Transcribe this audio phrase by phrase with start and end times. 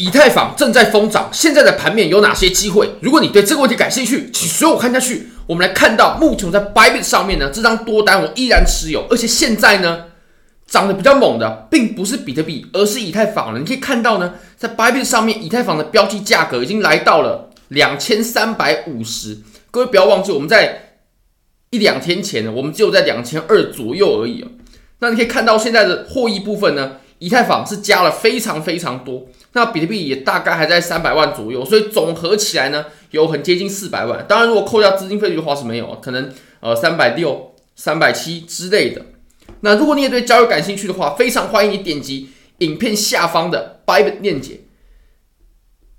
[0.00, 2.88] 以太坊正在疯涨，现在的盘面有哪些机会？
[3.02, 5.28] 如果你对这个问题感兴趣，请随我看下去。
[5.46, 10.04] 我们来看到，目前在 Bybit 上面呢，这张多单我依然持有，而且现在呢，
[10.66, 13.58] 涨得比较猛的，并不是比特币，而是以太坊了。
[13.58, 19.40] 你可以看到呢，在 Bybit 上面，以太坊的标记价格已经来到了两千三百五十。
[19.70, 20.94] 各位不要忘记，我们在
[21.68, 24.42] 一两天前呢，我们只有在两千二左右而已。
[25.00, 29.26] 那你可以看到现在的获益部分呢，以太坊是加了非常非常多。
[29.52, 34.24] 那比特币也大概还在三百万左右，所以总合起来呢，有很接近四百万。
[34.28, 39.06] 当然，如果扣掉资金费率的话是没有，可能呃三百六、三百七之类的。
[39.62, 44.60] 那如果你也对交易感兴趣的话，非常欢迎你点击影片下方的 Bybit 链接。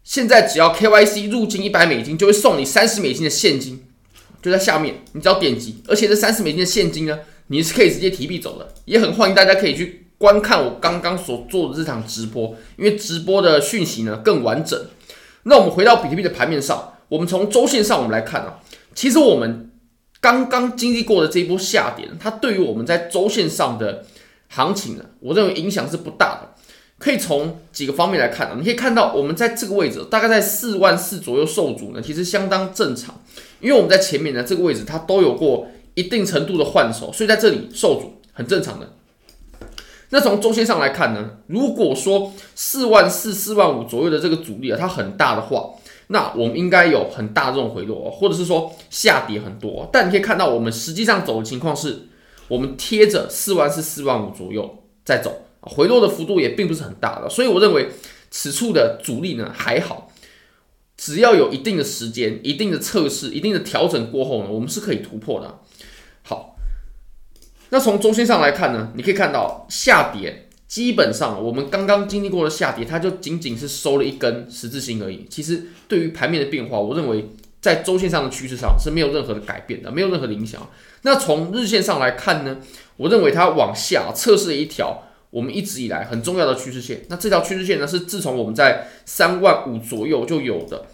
[0.04, 3.84] 现在只要 KYC 入金一百美金，就会送你三十美金的现金，
[4.42, 5.84] 就在下面，你只要点击。
[5.88, 10.08] 而且这三十美金的现金呢，你是可以直接提币走的，也很欢迎大家可以去。
[10.22, 14.80] 观看我刚刚所做的这场直播，因为直播的讯息呢更完整。
[15.44, 18.60] 那我们回到比特币的盘面上，我们从周线上我们来看啊，
[18.94, 19.72] 其实我们
[20.20, 24.06] 刚刚经历过的这一波下跌，它对于我们在周线上的
[24.50, 26.50] 行情呢，我认为影响是不大的。
[27.00, 33.20] 可以从几个方面来看啊，你可以看到我们在这个位置，大概在四万四左右受阻呢，其实相当正常，
[33.60, 38.88] 因为我们在前面呢这个位置它都有过一定程度的换手，所以在这里受阻很正常的。
[40.14, 45.72] 那从周线上来看呢，如果说四万四、四万五左右的这个阻力啊，它很大的话，
[46.08, 49.90] 那我们应该有很大这种回落，或者是说下跌很多。
[49.92, 52.08] 但你可以看到，我们实际上走的情况是，
[52.50, 57.30] 我们贴着四万四、四万五左右在走，回落的幅度也并不是很大的。
[57.30, 57.92] 所以我认为
[58.30, 60.12] 此处的阻力呢还好，
[60.98, 65.60] 只要有一定的时间、一定的测试、一定的调整过后呢，我们是可以突破的。
[66.24, 66.51] 好。
[67.72, 75.26] 那从周线上来看呢，你可以看到下跌，基本上我们刚刚经历过的下跌，它就仅仅是收了一根十字星而已。
[75.30, 77.30] 其实对于盘面的变化，我认为
[77.62, 80.70] 在周线上的趋势上是没有任何的改变的，没有任何的影响。
[81.04, 82.58] 那从日线上来看呢，
[82.98, 87.06] 我认为它往下测试了一条我们一直以来很重要的趋势线。
[87.08, 90.88] 那这条趋势线呢，是自从我们在三万五左右就有的，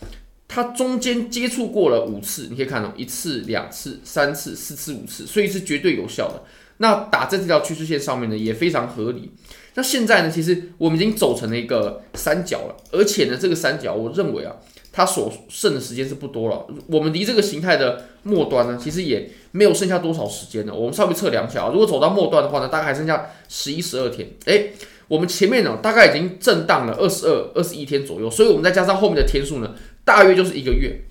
[0.47, 6.43] 它中间接触过了五次，你可以看到一次、两次、三次、四次、五次，所以是绝对有效的。
[6.77, 9.31] 那打在这条趋势线上面呢，也非常合理。
[9.75, 14.55] 那现在呢，其实我们已经走成了一个三角了，而且呢，这个三角我认为啊，
[14.91, 16.65] 它所剩的时间是不多了。
[16.87, 20.73] 我们离这个形态的末端呢，其实也没有剩下多少时间了。
[20.73, 24.27] 我们稍微测量一下啊，如果走到末端的话呢，大概还剩下十一、十二天。
[24.45, 24.73] 诶，
[25.07, 31.01] 我们前面呢，大概已经震荡了二十二、二十一天左右，所以我们再加上后面的天数呢，大约就是一个月。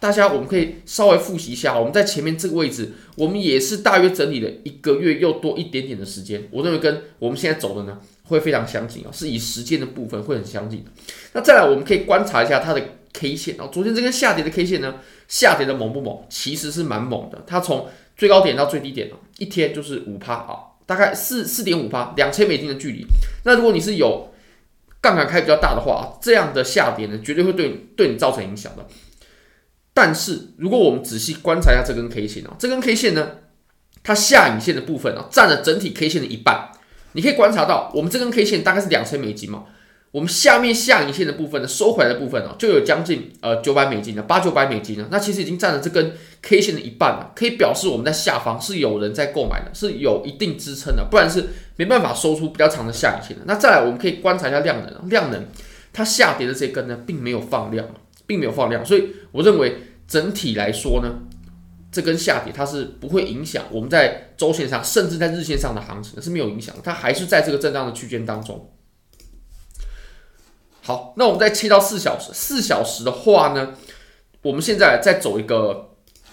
[0.00, 6.48] 大家，我们可以稍微复习一下，我们在前面这个位置，我们也是大约整理了一个月又多一点点的时间。
[6.50, 10.90] 我认为跟我们现在走的呢，会非常相近啊，是以时间的部分会很相近的。
[11.34, 14.94] 那再来，我们可以观察一下它的 K 线啊，昨天这根下跌的 K 线呢，
[15.28, 16.18] 下跌的猛不猛？
[16.30, 17.86] 其实是蛮猛的，它从
[18.16, 23.04] 最高点到最低点一天就是五趴啊，大概四四点五趴，两千美金的距离。
[23.44, 24.32] 那如果你是有
[25.02, 28.86] 杠杆开比较大的话，这样的下跌呢，绝对会对对你造成影响的。
[30.02, 33.32] 但是，如果我们仔细观察一下这根 K 线啊，这根 K 线呢，
[34.02, 36.70] 它下影线的部分啊，占了整体 K 线的一半。
[37.12, 39.64] 你可以观察到，我们这根 K 线大概是两千美金嘛，
[40.10, 45.06] 我们下面下影线的部分呢，收回来的部分啊，就有将近呃九百美金了，八九百美金了。
[45.10, 51.44] 那其实已经占了这根 K 线的一半了，可以表示我们在下方是有人在购买的，是有一定支撑的，不然是
[51.76, 53.42] 没办法收出比较长的下影线的。
[53.44, 55.46] 那再来，我们可以观察一下量能，量能
[55.92, 57.86] 它下跌的这根呢，并没有放量。
[58.26, 59.76] 并没有放量，所以我认为
[60.10, 61.20] 整体来说呢，
[61.92, 68.72] 这根下跌它是不会影响我们在周线上，甚至在日线上的行情是没有影响，它还是在这个震荡的区间当中。
[70.82, 73.74] 好，那我们再切到四小时，四小时的话呢，
[74.42, 75.90] 我们现在再走一个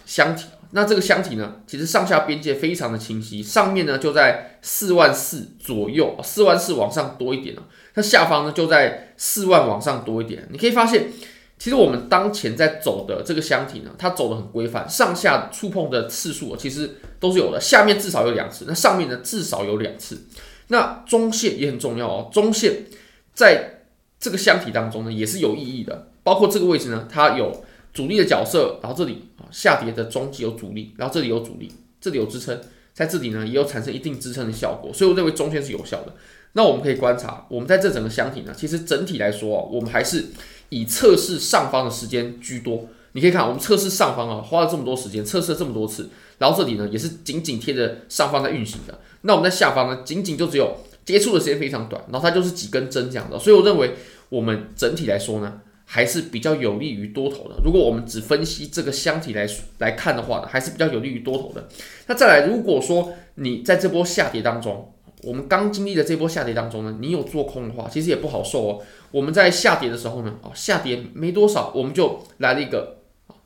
[0.08, 7.56] 箱体，那这个箱体呢，其实上下边界非常的清晰，上面呢就在四万四左右，四万四往上多一点，
[7.94, 11.12] 那下方呢就在四万往上多一点，你可以发现。
[11.60, 20.26] 其实我们当前在走的这个箱体呢，它走得很规范，上下触碰的次数其实都是有的，下面至少有两次，那上面呢至少有两次。
[20.68, 22.86] 那中线也很重要哦，中线
[23.34, 23.82] 在
[24.20, 32.62] 这个箱体当中呢也是有意义的，包括这个位置呢，它有阻力的角色，然后这里啊下跌的中极有阻力，然后这里有阻力，这里有支撑，
[32.94, 36.14] 在这里呢也有产生一定支撑的效果，所以我认为中线是有效的。
[36.54, 40.26] 那我们可以观察，我们在这整个箱体呢，其实整体来说啊，我们还是。
[40.70, 49.00] 以测试上方的时间居多，你可以看我们测试上方啊，花了这么多时间，测试了这么多次，然后这里呢也是紧紧贴着上方在运行的。
[49.22, 53.40] 那我们在下方呢，仅仅就只有接触的时间非常短，然后它就是几根针这样的。
[53.40, 53.96] 所以我认为
[54.30, 57.56] 我们整体来说呢，还是比较有利于多头的。
[57.64, 59.48] 如果我们只分析这个箱体来
[59.80, 61.68] 来看的话呢，还是比较有利于多头的。
[62.08, 64.94] 那再来，如果说你在这波下跌当中，
[65.24, 68.82] 我们刚经历的这波下跌当中呢，你有做空的话，其实也不好受哦。
[69.12, 72.98] 我们在下跌的时候呢，哦，下跌没多少，我们就来了一个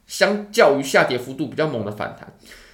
[0.05, 2.33] 相较于下跌幅度比较猛的反弹。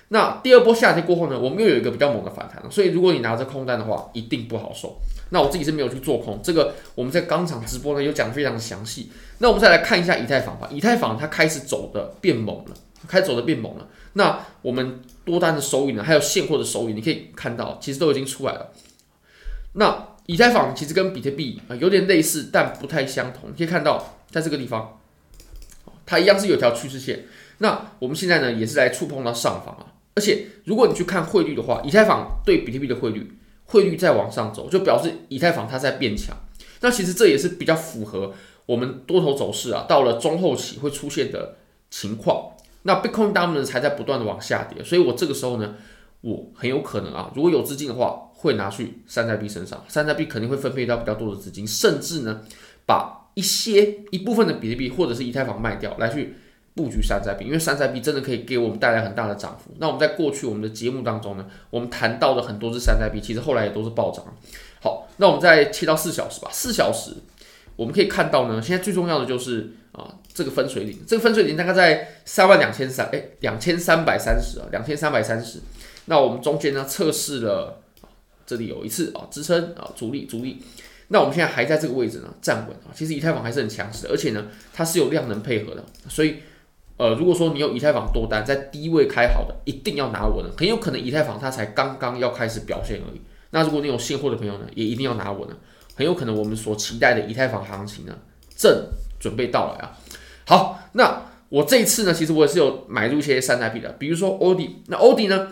[0.10, 4.98] 那第二波下跌过后呢，我们又有一个比较猛的反弹，所以如果你拿着空单的话，一定不好受。
[5.30, 9.12] 那我自己是没有去做空，这个我们在钢厂直播呢有讲非常详细。
[9.40, 12.74] 那我们再来看一下以太坊吧，以太坊它开始走的变猛了，
[13.08, 13.88] 开始走的变猛了。
[14.14, 18.72] 那我们多单的收益呢，还有现货的收益，你可以看到其实都已经出来了。
[19.74, 23.50] 那以太坊其实跟比特币啊有点类似，但不太相同。
[23.50, 25.00] 你可以看到在这个地方，
[26.06, 27.26] 它一样是有条趋势线。
[27.58, 29.94] 那我们现在呢也是来触碰到上方啊。
[30.16, 33.32] 而且，如果你去看汇率的话，以太坊对比特币的汇率，
[33.66, 36.36] 汇率在往上走，就表示以太坊它在变强。
[36.82, 38.34] 那其实这也是比较符合
[38.66, 41.58] 我们多头走势啊，到了中后期会出现的
[41.92, 42.54] 情况。
[42.88, 45.76] 那 Bitcoin Dominance 才在不断的往下跌，所以我这个时候呢，
[46.22, 52.42] 我很有可能啊，如果有资金的话，会拿去山寨币身上，山寨币肯定会分配到比较多的资金，甚至呢，
[52.86, 56.34] 把一些一部分的比特币或者是以太坊卖掉，来去。
[56.78, 59.72] 布局山寨币，因为山寨币真的可以给我们带来很大的涨幅。
[59.80, 64.24] 那我们在过去我们的节目当中呢，我们谈到的很多只山寨币，其实后来也都是暴涨。
[64.80, 66.50] 好，那我们再切到四小时吧。
[66.52, 67.16] 四小时，
[67.76, 75.60] 我们可以看到呢，现在最重要的就是啊，这个分水岭，这个分水岭大概在三万两千三，哎，两千三百三十啊，两千三百三十。
[76.06, 77.82] 那我们中间呢测试了，
[78.46, 80.62] 这里有一次啊支撑啊阻力阻力。
[81.10, 86.38] 那我们现在还在这个位置呢站稳啊，其实以太坊还是很强势的，而且呢它是有量能配合的，所以。
[87.00, 93.22] 呃，如果说你有以太坊多单在低位开好的，一定要拿稳了，很有可能以太坊它才刚刚要开始表现而已。
[93.52, 95.56] 那如果你有现货的朋友呢，也一定要拿稳了，
[95.94, 98.18] 很有可能我们所期待的以太坊行情呢，
[98.56, 98.88] 正
[99.20, 99.98] 准备到来啊。
[100.46, 105.52] 好，那我这一次呢，其实我也是有买入一些山寨币的，比如说 OD，那 OD 呢，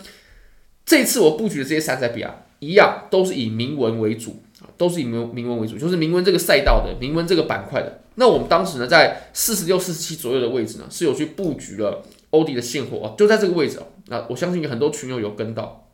[0.86, 4.68] 这次我布局的这些山寨币啊，一样都是以铭文为主啊。
[4.78, 8.02] 都是以铭铭文为主，就是铭文这个赛道的铭文这个板块的。
[8.16, 13.86] 那我们当时呢，在四十六、四十七左右的位置呢，是有去布局了欧迪的现货啊，就在这个位置啊。
[14.08, 15.90] 那我相信有很多群友有跟到。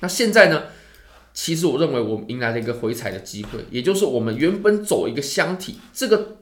[0.00, 0.64] 那现在呢，
[1.32, 6.38] 其实我认为我们迎来了一个回踩的机会，也就是我们原本走一个箱体，这个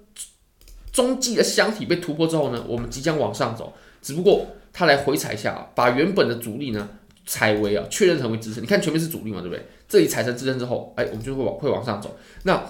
[0.96, 6.88] 中继的箱体被突破之后呢，我们即将往上走，只不过它来回踩一下，把原本的阻力呢。
[7.28, 8.62] 踩为啊，确认成为支撑。
[8.62, 9.66] 你看前面是阻力嘛，对不对？
[9.88, 12.16] 这里踩成支撑之后，哎，我们就会往会往上走。
[12.44, 12.64] 那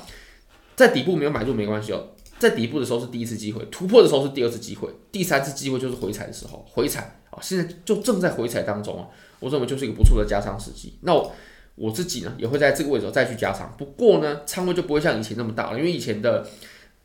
[0.74, 2.08] 在底部没有买入没关系哦，
[2.38, 9.06] 在底部的时候是第一次机会，突破的时候是第二次机会，第三次机会就是回踩的时候，回踩啊，现在就正在回踩当中啊。
[9.40, 10.96] 我认为就是一个不错的加仓时机。
[11.02, 11.30] 那我，
[11.74, 16.46] 我自己呢也会在这个位置再去加仓，不过呢仓位就不会像以前那么大了，因为以前的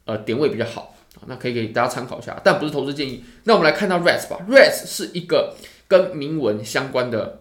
[0.06, 0.96] 呃点位比较好，
[1.28, 3.24] 那可以给大家参考一下，但不是投资建议。
[3.44, 5.56] 那我们来看到 REX 吧，REX 是一个
[5.88, 7.40] 跟铭文相关的。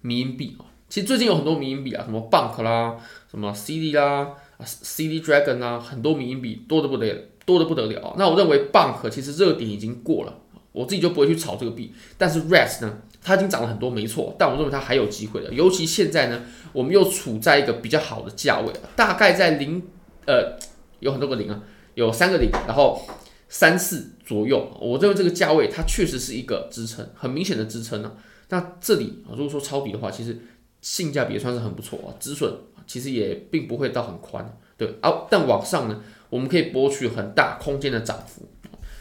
[0.00, 2.96] 迷因币啊，其实最近有很多迷因币啊，什么 Bonk 啦，
[3.28, 4.28] 什么 CD 啦
[4.64, 7.12] ，CD Dragon 啊，很多迷因币多得不得
[7.44, 8.14] 多得不得了。
[8.16, 10.38] 那我认为 Bonk 其实热点已经过了，
[10.70, 11.92] 我自己就不会去炒这个币。
[12.16, 15.52] 但是 REX 呢，它已经涨了很多，没错，但我认为它还有机会的。
[15.52, 16.42] 尤其现在呢，
[16.72, 19.82] 我们又处在一个比较好的价位，大概在零
[20.26, 20.56] 呃
[21.00, 21.60] 有很多个零啊，
[22.06, 23.04] 有三个零，然后
[23.48, 24.70] 三四左右。
[24.80, 28.12] 我认为这个价位它确实是一个支撑，很明显的支撑呢。
[28.50, 30.38] 那这里啊，如果说抄底的话，其实
[30.80, 32.54] 性价比也算是很不错啊，止损
[32.86, 35.26] 其实也并不会到很宽，对啊。
[35.28, 38.48] 但往上呢，我们可以博取很大空间的涨幅。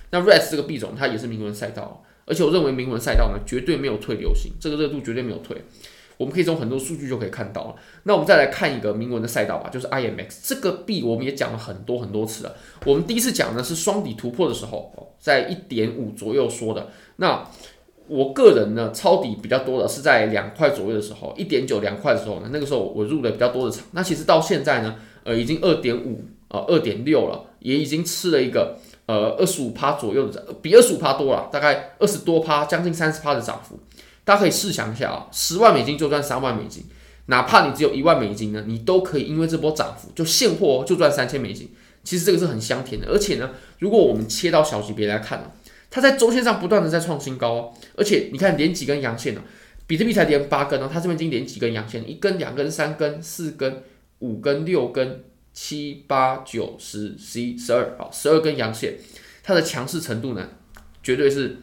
[0.09, 5.55] 那 REX 这个币种它也是铭文赛道，而且我认为铭文赛道呢绝对没有退流行，这个热度绝对没有退。
[6.17, 7.75] 我们可以从很多数据就可以看到了。
[8.03, 12.55] 那我们再来看一个铭文的赛道吧，就是 IMX 这个币，我们也讲了很多很多次了。
[12.85, 17.47] 我们第一次讲的是双底突破的时候，在一点五左右说的那。
[18.09, 23.83] 我个人呢，抄底比较多的是在两块左右的时候，一点九两块的时候呢，那个时候我入的比较多的场。
[23.91, 24.95] 那其实到现在呢，
[25.25, 33.77] 呃，已经二点五啊，二点六了，也已经吃了一个呃二十五趴左右的，比二十五趴多了，大概二十多趴，将近三十趴的涨幅。
[34.27, 36.83] 大家可以试想一下啊，十万美金就赚三万美金，
[37.27, 41.71] 哪怕你只有一万美金呢，你都可以因为这波涨幅就现货就赚三千美金。
[42.03, 45.49] 其实这个是很香甜的，而且呢，如果我们切到小级别来看呢。
[45.89, 49.41] 它在周线上不断的在创新高哦，而且你看连几根阳线呢？
[49.87, 53.81] 比特币才连八根呢，它这边已经连几根阳线，一根、两根、三根、四根、
[54.19, 58.95] 五根、六根、七八九十、十一、十二，好，十二根阳线，
[59.41, 60.49] 它的强势程度呢，
[61.01, 61.55] 绝对是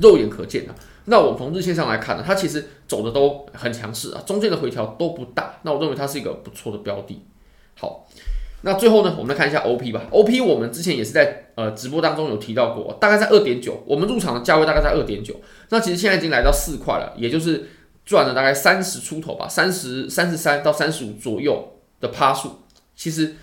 [0.00, 0.72] 肉眼可见的。
[1.06, 7.22] 那我们从日线上来看呢，它其实走的都很强势啊，中间的回调都不大，那我认为它是一个不错的标的。
[7.76, 8.06] 好。
[8.62, 10.02] 那最后呢，我们来看一下 OP 吧。
[10.10, 15.36] OP 我们之前也是在呃直播当中有提到过，大概在二点九，我们入场的价位大概在二点九。
[15.68, 17.68] 那其实现在已经来到四块了，也就是
[18.04, 22.62] 赚了大概三十出头吧，三十三十三到三十五左右的趴数。
[22.96, 23.36] 其实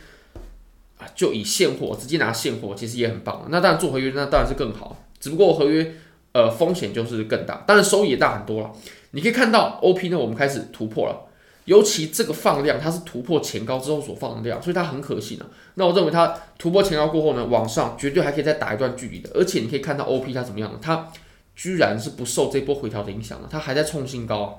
[0.97, 3.47] 啊，就以现货直接拿现货，其实也很棒。
[3.49, 4.97] 那当然做合约，那当然是更好。
[5.21, 5.93] 只不过合约
[6.33, 8.71] 呃风险就是更大，当然收益也大很多了。
[9.11, 11.29] 你可以看到 OP 呢，我们开始突破了。
[11.65, 19.29] 尤其这个放量，它是突破前高之后所放的量，所以它很可信的、那我认为它突破前高过后呢，往上绝对还可以再打一段距离的。
[19.33, 20.79] 而且你可以看到 OP 它怎么样呢？
[20.81, 21.07] 它
[21.55, 24.49] 居然是不受这波回调的影响的，它还在创新高啊，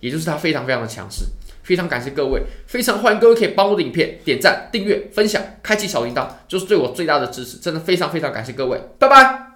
[0.00, 1.24] 也就是它非常非常的强势。
[1.62, 7.56] 非常感谢各位，非常欢迎各位可以帮我的影片点赞、订阅、分享、开启小铃铛，就是对我最大的支持。
[7.58, 9.51] 真的非常非常感谢各位，拜拜。